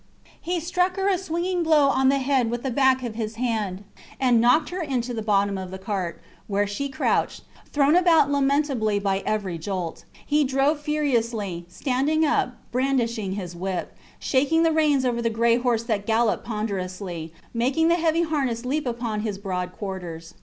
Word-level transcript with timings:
He 0.41 0.59
struck 0.59 0.95
her 0.95 1.07
a 1.09 1.17
swinging 1.19 1.61
blow 1.61 1.85
on 1.89 2.09
the 2.09 2.17
head 2.17 2.49
with 2.49 2.63
the 2.63 2.71
back 2.71 3.03
of 3.03 3.13
his 3.13 3.35
hand 3.35 3.83
and 4.19 4.41
knocked 4.41 4.69
her 4.69 4.81
into 4.81 5.13
the 5.13 5.21
bottom 5.21 5.59
of 5.59 5.69
the 5.69 5.77
cart, 5.77 6.19
where 6.47 6.65
she 6.65 6.89
crouched, 6.89 7.43
thrown 7.71 7.95
about 7.95 8.31
lamentably 8.31 8.97
by 8.97 9.19
every 9.27 9.59
jolt. 9.59 10.05
He 10.25 10.43
drove 10.43 10.79
furiously, 10.79 11.67
standing 11.69 12.25
up, 12.25 12.55
brandishing 12.71 13.33
his 13.33 13.55
whip, 13.55 13.95
shaking 14.17 14.63
the 14.63 14.71
reins 14.73 15.05
over 15.05 15.21
the 15.21 15.29
gray 15.29 15.57
horse 15.57 15.83
that 15.83 16.07
galloped 16.07 16.43
ponderously, 16.43 17.31
making 17.53 17.89
the 17.89 17.95
heavy 18.01 18.23
harness 18.23 18.65
leap 18.65 18.87
upon 18.87 19.19
his 19.19 19.37
broad 19.37 19.71
quarters. 19.71 20.33